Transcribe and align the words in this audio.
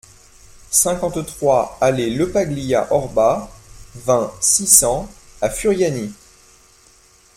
cinquante-trois 0.71 1.77
allée 1.79 2.09
le 2.09 2.31
Paglia 2.31 2.91
Orba, 2.91 3.51
vingt, 3.93 4.31
six 4.41 4.65
cents 4.65 5.07
à 5.41 5.49
Furiani 5.51 6.11